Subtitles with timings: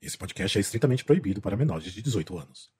[0.00, 2.70] Esse podcast é estritamente proibido para menores de 18 anos.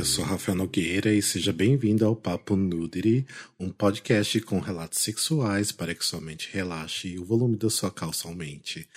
[0.00, 3.26] Eu sou Rafael Nogueira e seja bem-vindo ao Papo Nudity,
[3.58, 7.90] um podcast com relatos sexuais para que sua mente relaxe e o volume da sua
[7.90, 8.88] calça aumente.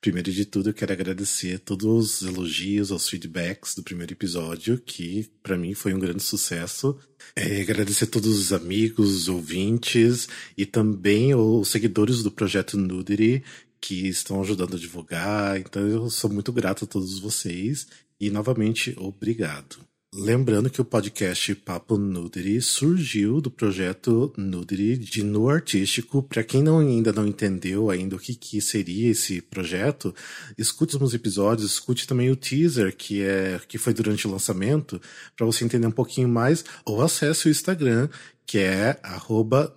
[0.00, 5.30] Primeiro de tudo, eu quero agradecer todos os elogios, os feedbacks do primeiro episódio, que
[5.44, 6.98] para mim foi um grande sucesso.
[7.36, 13.44] É, agradecer todos os amigos, os ouvintes e também os seguidores do projeto Nudity
[13.80, 15.60] que estão ajudando a divulgar.
[15.60, 17.86] Então eu sou muito grato a todos vocês
[18.18, 19.87] e novamente obrigado.
[20.14, 26.22] Lembrando que o podcast Papo Nudity surgiu do projeto Nudity de Nu Artístico.
[26.22, 30.14] Para quem não, ainda não entendeu ainda o que, que seria esse projeto,
[30.56, 34.98] escute os meus episódios, escute também o teaser que é que foi durante o lançamento,
[35.36, 38.08] para você entender um pouquinho mais, ou acesse o Instagram,
[38.46, 38.98] que é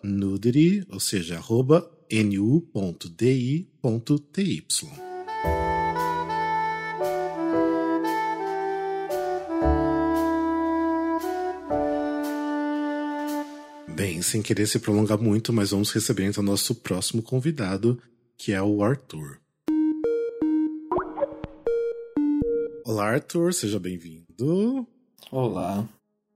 [0.02, 3.68] nudity, ou seja, arroba nu.di.ty.
[14.02, 18.02] Bem, sem querer se prolongar muito, mas vamos receber então nosso próximo convidado,
[18.36, 19.40] que é o Arthur.
[22.84, 24.88] Olá, Arthur, seja bem-vindo.
[25.32, 25.88] Olá.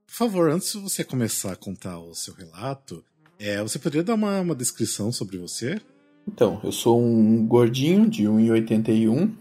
[0.06, 3.04] Por favor, antes de você começar a contar o seu relato,
[3.40, 5.82] é, você poderia dar uma, uma descrição sobre você?
[6.28, 9.36] Então, eu sou um gordinho de 1,81,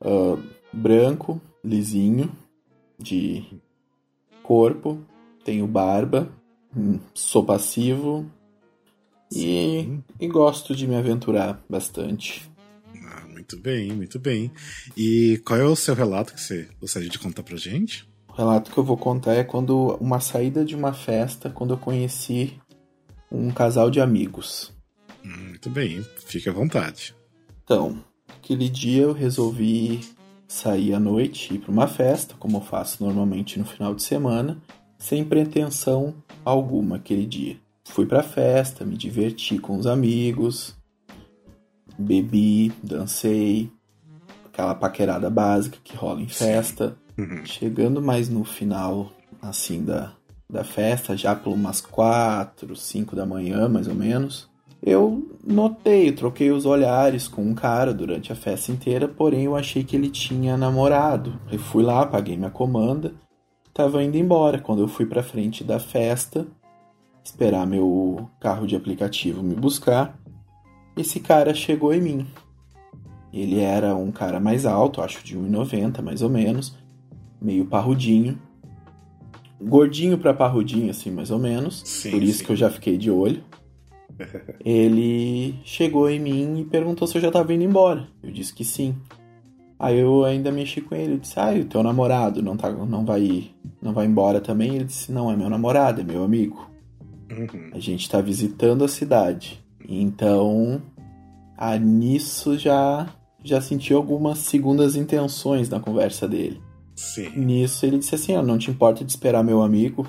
[0.00, 0.40] uh,
[0.72, 2.30] branco, lisinho,
[2.96, 3.44] de
[4.40, 5.04] corpo,
[5.44, 6.32] tenho barba,
[7.14, 8.30] sou passivo
[9.32, 12.50] e, e, gosto de me aventurar bastante.
[13.04, 14.52] Ah, muito bem, muito bem.
[14.96, 18.08] E qual é o seu relato que você gostaria de contar pra gente?
[18.28, 21.78] O relato que eu vou contar é quando uma saída de uma festa, quando eu
[21.78, 22.60] conheci
[23.30, 24.72] um casal de amigos.
[25.24, 27.14] Hum, muito bem, fique à vontade.
[27.64, 30.00] Então, aquele dia eu resolvi
[30.46, 34.60] sair à noite, ir para uma festa, como eu faço normalmente no final de semana,
[35.04, 37.58] sem pretensão alguma aquele dia.
[37.84, 40.74] Fui pra festa, me diverti com os amigos,
[41.98, 43.70] bebi, dancei,
[44.46, 46.96] aquela paquerada básica que rola em festa.
[47.18, 47.44] Uhum.
[47.44, 50.14] Chegando mais no final, assim, da,
[50.50, 54.48] da festa, já por umas quatro, cinco da manhã, mais ou menos,
[54.82, 59.84] eu notei, troquei os olhares com um cara durante a festa inteira, porém eu achei
[59.84, 61.38] que ele tinha namorado.
[61.52, 63.12] Eu fui lá, paguei minha comanda
[63.74, 66.46] Tava indo embora quando eu fui para frente da festa
[67.24, 70.16] esperar meu carro de aplicativo me buscar.
[70.96, 72.26] Esse cara chegou em mim.
[73.32, 76.76] Ele era um cara mais alto, acho de 1,90 mais ou menos,
[77.40, 78.38] meio parrudinho.
[79.60, 81.82] Gordinho para parrudinho, assim, mais ou menos.
[81.84, 82.44] Sim, por isso sim.
[82.44, 83.42] que eu já fiquei de olho.
[84.64, 88.06] Ele chegou em mim e perguntou se eu já tava indo embora.
[88.22, 88.94] Eu disse que sim.
[89.78, 93.04] Aí eu ainda mexi com ele, eu disse, ah, o teu namorado não, tá, não,
[93.04, 93.50] vai,
[93.84, 94.76] não vai embora também?
[94.76, 96.70] Ele disse, não, é meu namorado, é meu amigo.
[97.30, 97.70] Uhum.
[97.72, 99.62] A gente tá visitando a cidade.
[99.86, 100.80] Então,
[101.56, 103.06] ah, nisso já,
[103.42, 106.62] já senti algumas segundas intenções na conversa dele.
[106.96, 107.28] Sim.
[107.36, 110.06] Nisso ele disse assim, ah, não te importa de esperar meu amigo?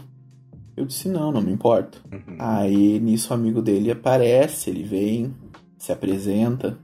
[0.78, 2.02] Eu disse, não, não me importo.
[2.09, 2.38] Uhum.
[2.40, 5.36] Aí nisso o amigo dele aparece, ele vem,
[5.78, 6.78] se apresenta.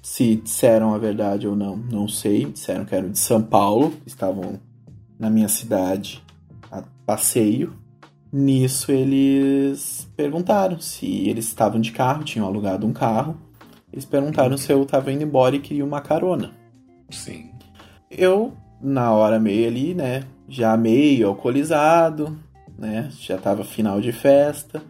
[0.00, 2.44] Se disseram a verdade ou não, não sei.
[2.44, 4.60] Disseram que eram de São Paulo, estavam
[5.18, 6.24] na minha cidade
[6.70, 7.74] a passeio.
[8.32, 13.36] Nisso eles perguntaram se eles estavam de carro, tinham alugado um carro.
[13.92, 16.52] Eles perguntaram se eu estava indo embora e queria uma carona.
[17.10, 17.50] Sim.
[18.10, 22.38] Eu, na hora meio ali, né, já meio alcoolizado,
[22.78, 24.82] né, já tava final de festa,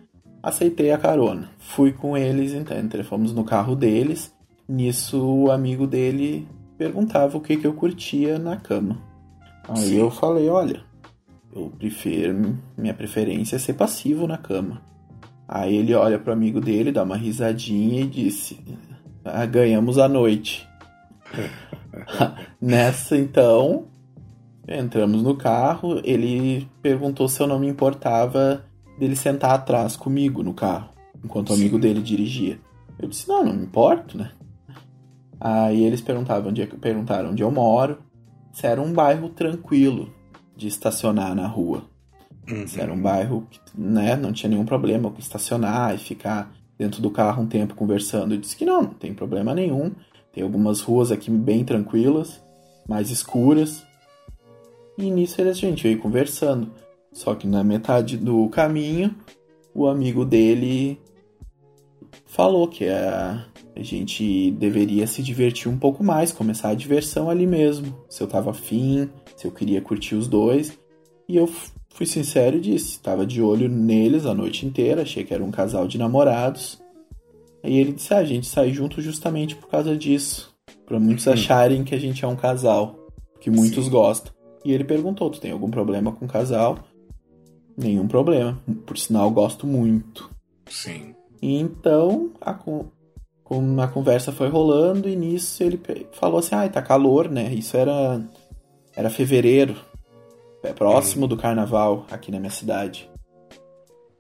[0.43, 1.51] aceitei a carona.
[1.59, 4.35] Fui com eles, então, fomos no carro deles.
[4.69, 8.99] Nisso, o amigo dele perguntava o que, que eu curtia na cama.
[9.69, 9.97] Aí Sim.
[9.97, 10.83] eu falei, olha,
[11.57, 14.83] eu prefiro, minha preferência é ser passivo na cama.
[15.49, 18.59] Aí ele olha pro amigo dele, dá uma risadinha e disse,
[19.25, 20.69] ah, ganhamos a noite.
[22.61, 23.87] Nessa, então,
[24.69, 26.01] entramos no carro.
[26.05, 28.65] Ele perguntou se eu não me importava
[28.99, 30.91] dele sentar atrás comigo no carro,
[31.25, 31.81] enquanto o amigo Sim.
[31.81, 32.59] dele dirigia.
[32.99, 34.31] Eu disse: Não, não me importo, né?
[35.39, 37.99] Aí eles perguntavam onde, é que- perguntaram onde eu moro.
[38.53, 40.16] Se era um bairro tranquilo
[40.57, 41.85] de estacionar na rua.
[42.51, 42.65] Uhum.
[42.77, 47.11] Era um bairro que né, não tinha nenhum problema com estacionar e ficar dentro do
[47.11, 48.35] carro um tempo conversando.
[48.35, 49.93] Eu disse que não, não tem problema nenhum.
[50.33, 52.41] Tem algumas ruas aqui bem tranquilas,
[52.89, 53.85] mais escuras.
[54.99, 56.71] E nisso a gente veio conversando.
[57.13, 59.15] Só que na metade do caminho,
[59.75, 61.01] o amigo dele
[62.27, 67.47] falou que a, a gente deveria se divertir um pouco mais, começar a diversão ali
[67.47, 67.97] mesmo.
[68.09, 70.77] Se eu tava afim, se eu queria curtir os dois.
[71.29, 71.49] E eu
[71.91, 75.51] fui sincero e disse, tava de olho neles a noite inteira, achei que era um
[75.51, 76.81] casal de namorados.
[77.63, 80.55] E ele disse, ah, a gente sai junto justamente por causa disso.
[80.85, 81.33] Pra muitos uhum.
[81.33, 82.97] acharem que a gente é um casal,
[83.41, 83.91] que muitos Sim.
[83.91, 84.33] gostam.
[84.65, 86.79] E ele perguntou, tu tem algum problema com casal?
[87.77, 88.61] Nenhum problema.
[88.85, 90.31] Por sinal, gosto muito.
[90.69, 91.15] Sim.
[91.43, 92.55] Então, a,
[93.47, 95.81] como a conversa foi rolando, e nisso ele
[96.13, 97.53] falou assim: ai, ah, tá calor, né?
[97.55, 98.21] Isso era,
[98.97, 99.77] era fevereiro,
[100.63, 103.09] é próximo do carnaval aqui na minha cidade.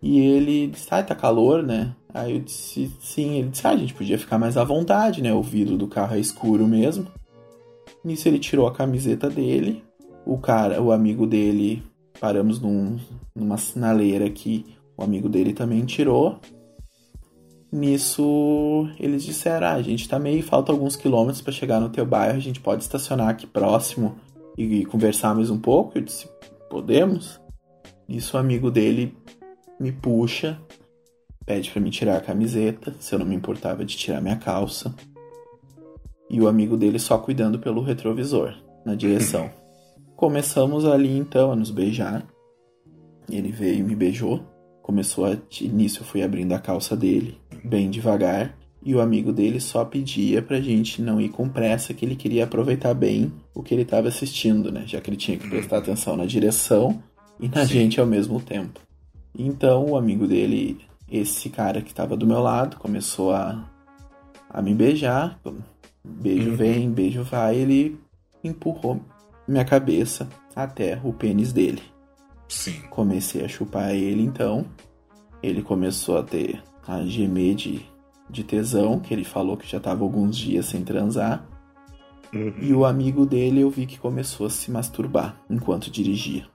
[0.02, 1.94] E ele disse: ah, tá calor, né?
[2.12, 3.38] Aí eu disse: sim.
[3.38, 5.32] Ele disse: ah, a gente podia ficar mais à vontade, né?
[5.32, 7.06] O vidro do carro é escuro mesmo.
[8.04, 9.82] Nisso ele tirou a camiseta dele.
[10.24, 11.82] O cara, o amigo dele,
[12.20, 12.98] paramos num,
[13.34, 16.38] numa sinaleira que o amigo dele também tirou.
[17.72, 20.42] Nisso, eles disseram: ah, a gente tá meio.
[20.42, 24.14] falta alguns quilômetros para chegar no teu bairro, a gente pode estacionar aqui próximo
[24.56, 25.98] e, conversar mais um pouco?
[25.98, 26.28] Eu disse:
[26.70, 27.40] podemos?
[28.08, 29.16] Nisso, o amigo dele
[29.78, 30.60] me puxa,
[31.44, 34.94] pede para me tirar a camiseta, se eu não me importava de tirar minha calça.
[36.30, 38.54] E o amigo dele só cuidando pelo retrovisor,
[38.84, 39.50] na direção.
[40.16, 42.26] Começamos ali então a nos beijar.
[43.30, 44.40] Ele veio e me beijou.
[44.82, 45.36] Começou a.
[45.60, 48.56] Início eu fui abrindo a calça dele, bem devagar.
[48.86, 52.44] E o amigo dele só pedia pra gente não ir com pressa, que ele queria
[52.44, 54.84] aproveitar bem o que ele estava assistindo, né?
[54.86, 57.02] Já que ele tinha que prestar atenção na direção
[57.40, 57.72] e na Sim.
[57.72, 58.78] gente ao mesmo tempo.
[59.36, 60.78] Então o amigo dele,
[61.10, 63.68] esse cara que estava do meu lado, começou a,
[64.48, 65.36] a me beijar.
[66.04, 66.56] Beijo uhum.
[66.56, 67.56] vem, beijo vai.
[67.56, 67.98] Ele
[68.44, 69.00] empurrou
[69.48, 71.82] minha cabeça até o pênis dele.
[72.46, 72.80] Sim.
[72.88, 74.64] Comecei a chupar ele então.
[75.42, 77.84] Ele começou a ter a gemer de,
[78.28, 81.46] de tesão, que ele falou que já estava alguns dias sem transar.
[82.34, 82.54] Uhum.
[82.60, 86.46] E o amigo dele eu vi que começou a se masturbar enquanto dirigia.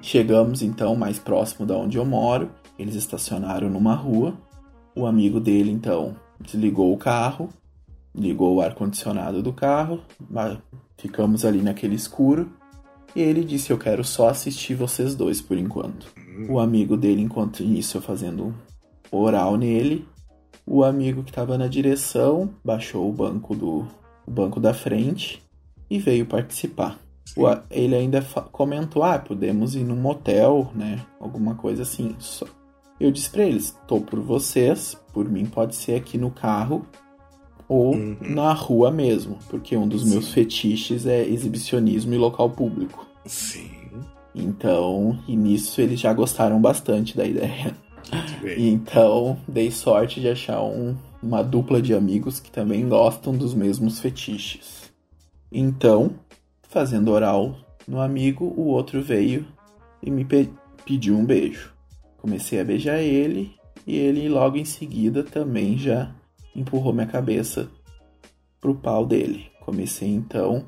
[0.00, 2.50] Chegamos então mais próximo da onde eu moro.
[2.78, 4.34] Eles estacionaram numa rua.
[4.96, 7.48] O amigo dele então desligou o carro,
[8.14, 10.00] ligou o ar condicionado do carro,
[10.98, 12.50] ficamos ali naquele escuro.
[13.14, 16.12] E ele disse: Eu quero só assistir vocês dois por enquanto.
[16.48, 18.54] O amigo dele, enquanto isso, eu fazendo
[19.10, 20.06] oral nele.
[20.66, 23.86] O amigo que estava na direção baixou o banco do
[24.26, 25.42] o banco da frente
[25.90, 26.98] e veio participar.
[27.36, 31.04] O, ele ainda comentou: Ah, podemos ir num motel, né?
[31.20, 32.14] Alguma coisa assim.
[32.18, 32.46] Só.
[33.00, 36.86] Eu disse pra eles: Tô por vocês, por mim pode ser aqui no carro
[37.68, 38.16] ou uhum.
[38.20, 40.10] na rua mesmo, porque um dos Sim.
[40.10, 43.06] meus fetiches é exibicionismo e local público.
[43.24, 43.70] Sim.
[44.34, 47.74] Então, e nisso eles já gostaram bastante da ideia.
[48.58, 54.00] Então, dei sorte de achar um, uma dupla de amigos que também gostam dos mesmos
[54.00, 54.92] fetiches.
[55.50, 56.14] Então,
[56.68, 57.56] fazendo oral
[57.86, 59.46] no amigo, o outro veio
[60.02, 60.50] e me pe
[60.84, 61.72] pediu um beijo.
[62.18, 63.54] Comecei a beijar ele
[63.86, 66.12] e ele logo em seguida também já
[66.54, 67.68] empurrou minha cabeça
[68.60, 69.46] pro pau dele.
[69.60, 70.64] Comecei então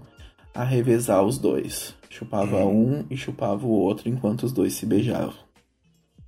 [0.54, 1.94] a revezar os dois.
[2.08, 3.00] Chupava hum.
[3.00, 5.43] um e chupava o outro enquanto os dois se beijavam.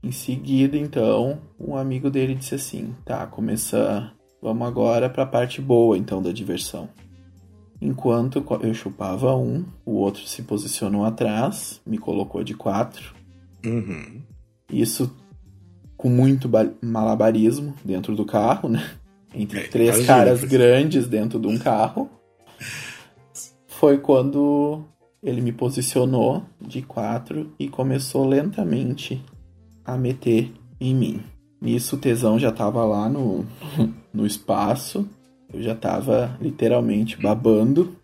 [0.03, 5.61] Em seguida, então, um amigo dele disse assim: "Tá, começa, vamos agora para a parte
[5.61, 6.89] boa então da diversão."
[7.81, 13.15] Enquanto eu chupava um, o outro se posicionou atrás, me colocou de quatro.
[13.65, 14.23] Uhum.
[14.73, 15.15] Isso
[15.97, 16.51] com muito
[16.81, 18.83] malabarismo dentro do carro, né?
[19.37, 22.11] entre é, três imagina, caras grandes dentro de um carro.
[23.67, 24.85] Foi quando
[25.23, 29.23] ele me posicionou de quatro e começou lentamente
[29.87, 31.21] a meter em mim.
[31.61, 33.45] Nisso o tesão já tava lá no,
[34.13, 35.09] no espaço.
[35.53, 37.97] Eu já tava literalmente babando.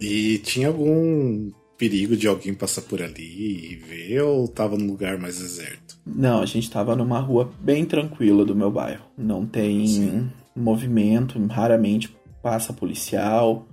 [0.00, 5.18] E tinha algum perigo de alguém passar por ali e ver ou tava num lugar
[5.18, 5.98] mais deserto?
[6.06, 9.04] Não, a gente tava numa rua bem tranquila do meu bairro.
[9.18, 13.66] Não tem Sim movimento, raramente passa policial.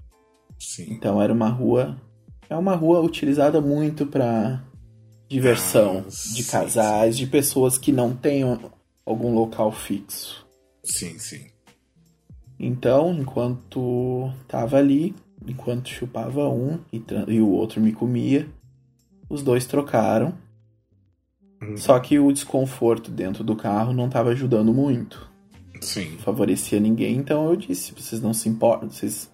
[0.60, 0.88] Sim.
[0.92, 1.98] Então era uma rua.
[2.50, 4.62] É uma rua utilizada muito para
[5.34, 7.26] diversão ah, de casais, sim.
[7.26, 8.72] de pessoas que não tenham
[9.06, 10.46] algum local fixo.
[10.84, 11.48] Sim, sim.
[12.60, 15.16] Então, enquanto tava ali,
[15.48, 18.48] enquanto chupava um e, e o outro me comia,
[19.30, 20.34] os dois trocaram.
[21.62, 21.78] Uhum.
[21.78, 25.32] Só que o desconforto dentro do carro não estava ajudando muito.
[25.82, 26.18] Sim.
[26.20, 27.18] favorecia ninguém.
[27.18, 29.30] Então eu disse, vocês não se importam, vocês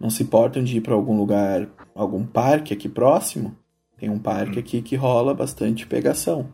[0.00, 3.54] não se importam de ir para algum lugar, algum parque aqui próximo?
[3.98, 6.48] Tem um parque aqui que rola bastante pegação.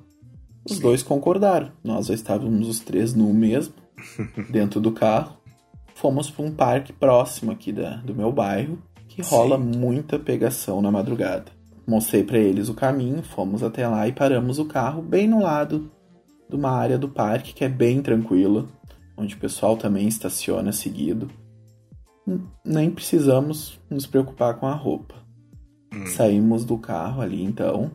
[0.68, 1.72] Os dois concordaram.
[1.82, 3.74] Nós já estávamos os três no mesmo,
[4.50, 5.36] dentro do carro.
[5.94, 9.78] Fomos para um parque próximo aqui da, do meu bairro, que rola Sim.
[9.78, 11.46] muita pegação na madrugada.
[11.86, 15.90] Mostrei para eles o caminho, fomos até lá e paramos o carro bem no lado
[16.48, 18.68] de uma área do parque que é bem tranquila,
[19.16, 21.28] onde o pessoal também estaciona seguido.
[22.64, 25.21] Nem precisamos nos preocupar com a roupa.
[25.92, 26.06] Hum.
[26.06, 27.90] Saímos do carro ali então.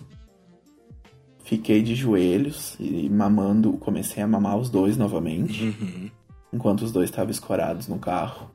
[1.43, 6.09] Fiquei de joelhos e mamando, comecei a mamar os dois novamente, Uhum.
[6.51, 8.51] enquanto os dois estavam escorados no carro.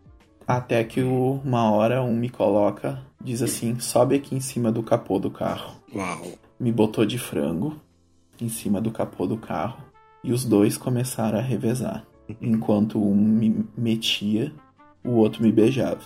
[0.46, 4.82] Até que o- uma hora um me coloca, diz assim: sobe aqui em cima do
[4.82, 5.76] capô do carro.
[5.94, 6.32] Uau.
[6.60, 7.76] Me botou de frango
[8.40, 9.78] em cima do capô do carro
[10.22, 12.04] e os dois começaram a revezar.
[12.40, 14.52] Enquanto um me metia,
[15.04, 16.02] o outro me beijava.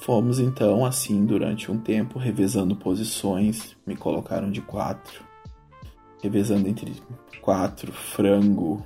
[0.00, 5.22] Fomos então assim durante um tempo, revezando posições, me colocaram de quatro,
[6.22, 6.94] revezando entre
[7.42, 8.82] quatro, frango,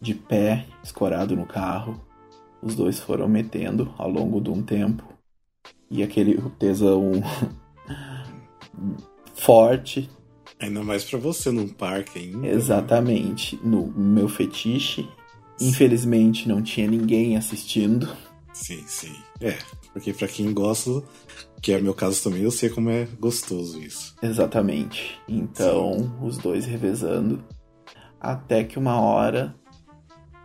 [0.00, 2.00] de pé, escorado no carro.
[2.62, 5.04] Os dois foram metendo ao longo de um tempo.
[5.90, 7.12] E aquele tesão
[9.34, 10.08] forte,
[10.60, 12.46] Ainda mais pra você num parque ainda.
[12.46, 15.08] exatamente, no meu fetiche.
[15.58, 18.06] Infelizmente não tinha ninguém assistindo.
[18.52, 19.14] Sim, sim.
[19.40, 19.56] É,
[19.92, 20.90] porque pra quem gosta,
[21.62, 24.14] que é meu caso também, eu sei como é gostoso isso.
[24.22, 25.20] Exatamente.
[25.28, 27.42] Então, os dois revezando.
[28.20, 29.54] Até que uma hora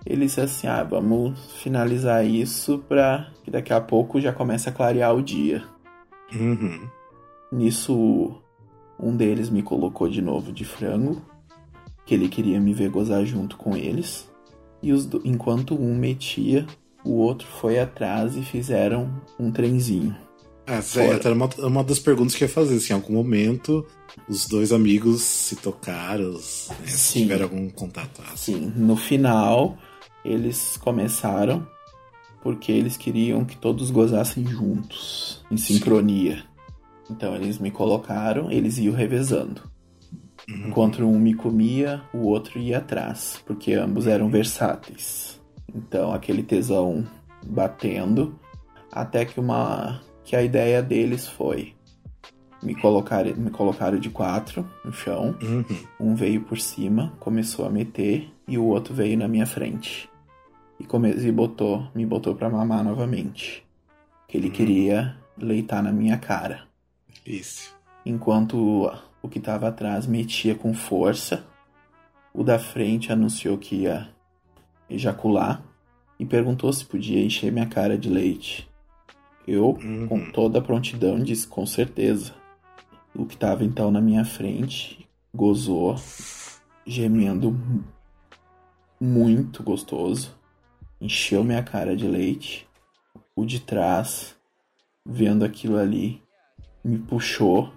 [0.05, 4.71] ele disse assim: ah, vamos finalizar isso pra que daqui a pouco já comece a
[4.71, 5.63] clarear o dia.
[6.33, 6.87] Uhum.
[7.51, 8.41] Nisso,
[8.99, 11.21] um deles me colocou de novo de frango,
[12.05, 14.29] que ele queria me ver gozar junto com eles.
[14.81, 16.65] E os do- enquanto um metia,
[17.05, 20.15] o outro foi atrás e fizeram um trenzinho.
[20.67, 21.15] Ah, Fora.
[21.15, 23.85] até uma, uma das perguntas que eu ia fazer, se em algum momento
[24.27, 27.19] os dois amigos se tocaram, né, se Sim.
[27.21, 28.21] tiveram algum contato.
[28.25, 29.77] Ah, Sim, no final
[30.23, 31.67] eles começaram
[32.41, 36.43] porque eles queriam que todos gozassem juntos, em sincronia.
[37.09, 39.61] Então eles me colocaram, eles iam revezando.
[40.49, 40.67] Uhum.
[40.67, 45.39] Enquanto um me comia, o outro ia atrás, porque ambos eram versáteis.
[45.73, 47.05] Então aquele tesão
[47.45, 48.37] batendo,
[48.91, 51.73] até que uma que a ideia deles foi
[52.63, 55.63] me colocar me colocaram de quatro no chão, Uhum.
[55.99, 60.09] um veio por cima, começou a meter e o outro veio na minha frente.
[60.79, 63.63] E, come e botou, me botou pra mamar novamente.
[64.27, 64.51] Que ele Hum.
[64.51, 66.63] queria leitar na minha cara
[67.25, 67.75] Isso.
[68.05, 68.91] enquanto o-
[69.21, 71.45] o que estava atrás metia com força.
[72.33, 74.09] O da frente anunciou que ia
[74.89, 75.63] ejacular
[76.19, 78.69] e perguntou se podia encher minha cara de leite.
[79.47, 80.07] Eu, Uhum.
[80.07, 82.33] com toda a prontidão, disse com certeza.
[83.15, 85.95] O que estava então na minha frente gozou,
[86.85, 87.83] gemendo mu-
[88.99, 90.35] muito gostoso,
[90.99, 92.67] encheu minha cara de leite.
[93.35, 94.35] O de trás,
[95.05, 96.21] vendo aquilo ali,
[96.83, 97.71] me puxou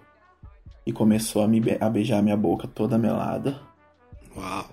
[0.87, 3.61] e começou a, me be- a beijar minha boca toda melada.
[4.37, 4.67] Uau.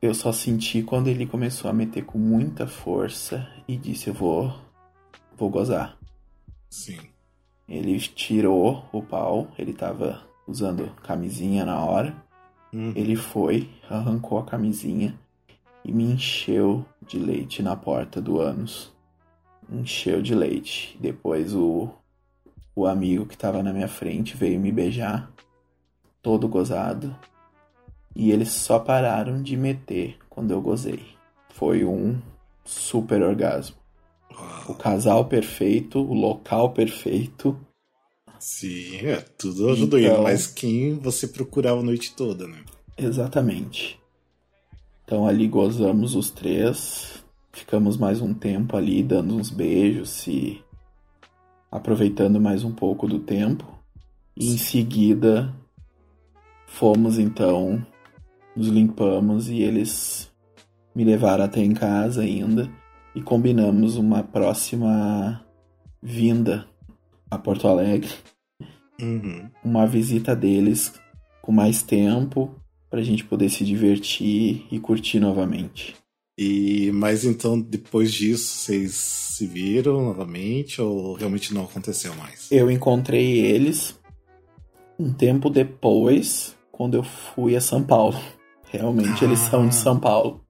[0.00, 4.54] Eu só senti quando ele começou a meter com muita força e disse: Eu vou,
[5.36, 5.96] vou gozar.
[6.68, 6.98] Sim.
[7.68, 12.14] Ele tirou o pau, ele tava usando camisinha na hora.
[12.72, 12.92] Uhum.
[12.94, 15.18] Ele foi, arrancou a camisinha
[15.84, 18.92] e me encheu de leite na porta do ânus.
[19.70, 20.96] Encheu de leite.
[21.00, 21.88] Depois o,
[22.74, 25.30] o amigo que tava na minha frente veio me beijar,
[26.20, 27.16] todo gozado.
[28.18, 31.00] E eles só pararam de meter quando eu gozei.
[31.50, 32.18] Foi um
[32.64, 33.76] super orgasmo.
[34.66, 37.58] O casal perfeito, o local perfeito.
[38.38, 40.00] Sim, é, tudo ajudou.
[40.00, 42.64] Então- mais quem você procurava a noite toda, né?
[42.96, 44.00] Exatamente.
[45.04, 50.64] Então ali gozamos os três, ficamos mais um tempo ali dando uns beijos e
[51.70, 53.66] aproveitando mais um pouco do tempo.
[54.34, 55.54] E em seguida
[56.66, 57.86] fomos então,
[58.56, 60.30] nos limpamos e eles
[60.94, 62.70] me levaram até em casa ainda
[63.14, 65.44] e combinamos uma próxima
[66.02, 66.66] vinda
[67.30, 68.10] a Porto Alegre
[69.00, 69.50] Uhum.
[69.62, 70.94] uma visita deles
[71.42, 72.54] com mais tempo
[72.88, 75.94] pra gente poder se divertir e curtir novamente.
[76.38, 82.50] E mas então depois disso vocês se viram novamente ou realmente não aconteceu mais?
[82.50, 83.98] Eu encontrei eles
[84.98, 88.18] um tempo depois, quando eu fui a São Paulo.
[88.70, 89.66] Realmente eles são Ah.
[89.68, 90.40] de São Paulo.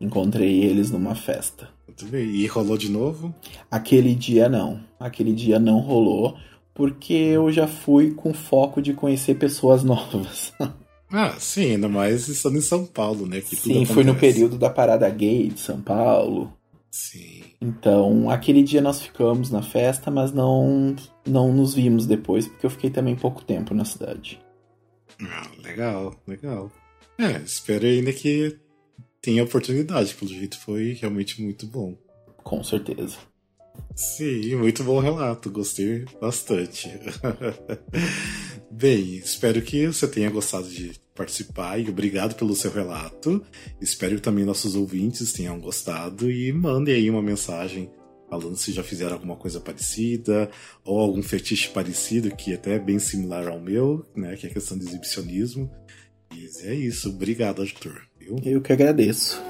[0.00, 1.68] Encontrei eles numa festa.
[1.86, 2.24] Muito bem.
[2.30, 3.34] E rolou de novo?
[3.70, 4.80] Aquele dia não.
[4.98, 6.36] Aquele dia não rolou,
[6.74, 10.52] porque eu já fui com foco de conhecer pessoas novas.
[11.12, 13.40] Ah, sim, ainda mais estando em São Paulo, né?
[13.40, 16.52] Que sim, foi no período da parada gay de São Paulo.
[16.90, 17.42] Sim.
[17.60, 20.94] Então, aquele dia nós ficamos na festa, mas não,
[21.26, 24.40] não nos vimos depois, porque eu fiquei também pouco tempo na cidade.
[25.22, 26.70] Ah, legal, legal.
[27.20, 28.56] É, espero ainda que
[29.20, 31.94] tenha oportunidade, pelo jeito foi realmente muito bom.
[32.42, 33.18] Com certeza.
[33.94, 36.88] Sim, muito bom relato, gostei bastante.
[38.72, 43.44] Bem, espero que você tenha gostado de participar e obrigado pelo seu relato.
[43.82, 47.90] Espero que também nossos ouvintes tenham gostado e mandem aí uma mensagem
[48.30, 50.50] falando se já fizeram alguma coisa parecida
[50.84, 54.50] ou algum fetiche parecido que é até é bem similar ao meu, né, que é
[54.50, 55.70] a questão do exibicionismo.
[56.32, 58.02] E é isso, obrigado, Arthur.
[58.18, 58.36] Viu?
[58.44, 59.40] Eu que agradeço.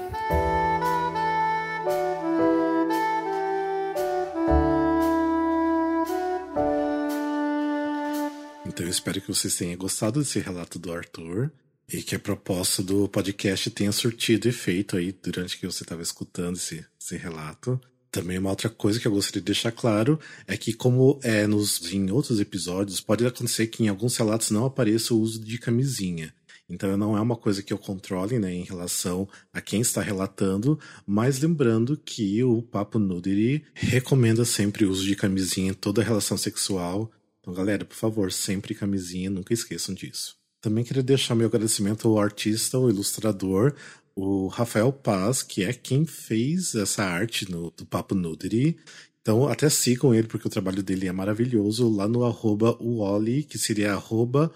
[8.65, 11.51] Então eu espero que vocês tenham gostado desse relato do Arthur
[11.93, 16.55] e que a proposta do podcast tenha surtido efeito aí durante que você estava escutando
[16.55, 17.79] esse, esse relato.
[18.09, 21.93] Também uma outra coisa que eu gostaria de deixar claro é que, como é nos,
[21.93, 26.33] em outros episódios, pode acontecer que em alguns relatos não apareça o uso de camisinha.
[26.71, 30.79] Então não é uma coisa que eu controle né, em relação a quem está relatando,
[31.05, 36.37] mas lembrando que o Papo Nudity recomenda sempre o uso de camisinha em toda relação
[36.37, 37.11] sexual,
[37.41, 40.37] então, galera, por favor, sempre camisinha, nunca esqueçam disso.
[40.61, 43.73] Também queria deixar meu agradecimento ao artista, o ilustrador,
[44.15, 48.77] o Rafael Paz, que é quem fez essa arte no, do Papo Nudity.
[49.21, 53.57] Então, até sigam ele, porque o trabalho dele é maravilhoso, lá no arroba uoli, que
[53.57, 54.51] seria arroba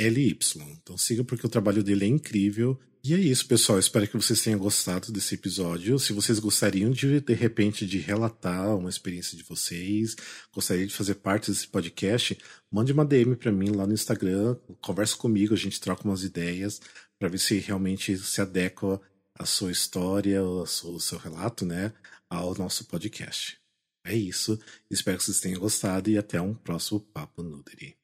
[0.00, 0.78] U-O-L-Y.
[0.82, 2.78] Então, sigam porque o trabalho dele é incrível.
[3.02, 3.78] E é isso, pessoal.
[3.78, 5.98] Espero que vocês tenham gostado desse episódio.
[5.98, 10.16] Se vocês gostariam de, de repente, de relatar uma experiência de vocês,
[10.52, 12.38] gostariam de fazer parte desse podcast,
[12.70, 16.80] mande uma DM para mim lá no Instagram, conversa comigo, a gente troca umas ideias
[17.18, 19.00] para ver se realmente se adequa
[19.38, 21.92] a sua história, o seu relato, né,
[22.28, 23.58] ao nosso podcast.
[24.04, 24.58] É isso.
[24.90, 27.99] Espero que vocês tenham gostado e até um próximo Papo Nuderi.